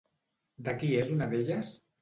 De 0.69 0.75
qui 0.79 0.91
és 1.03 1.13
una 1.19 1.31
d'elles? 1.35 1.75